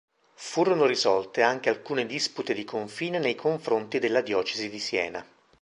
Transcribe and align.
Furono 0.33 0.87
risolte 0.87 1.43
anche 1.43 1.69
alcune 1.69 2.07
dispute 2.07 2.55
di 2.55 2.63
confine 2.63 3.19
nei 3.19 3.35
confronti 3.35 3.99
della 3.99 4.21
diocesi 4.21 4.67
di 4.67 4.79
Siena. 4.79 5.23